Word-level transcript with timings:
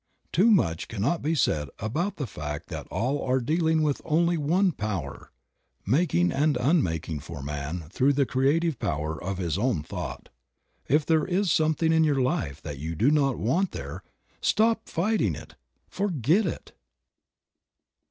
Too 0.31 0.49
much 0.49 0.87
cannot 0.87 1.21
be 1.21 1.35
said 1.35 1.69
about 1.77 2.15
the 2.15 2.25
fact 2.25 2.69
that 2.69 2.87
all 2.87 3.23
are 3.23 3.39
dealing 3.39 3.83
with 3.83 4.01
only 4.03 4.35
one 4.35 4.71
power, 4.71 5.31
making 5.85 6.31
and 6.31 6.57
unmaking 6.57 7.19
for 7.19 7.43
man 7.43 7.81
through 7.91 8.13
the 8.13 8.25
creative 8.25 8.79
power 8.79 9.21
of 9.23 9.37
his 9.37 9.59
own 9.59 9.83
thought. 9.83 10.29
If 10.87 11.05
there 11.05 11.25
is 11.27 11.51
something 11.51 11.93
in 11.93 12.03
your 12.03 12.19
life 12.19 12.63
that 12.63 12.79
you 12.79 12.95
do 12.95 13.11
not 13.11 13.37
want 13.37 13.73
there, 13.73 14.01
stop 14.41 14.89
fighting 14.89 15.35
it— 15.35 15.53
forget 15.87 16.47
it 16.47 16.71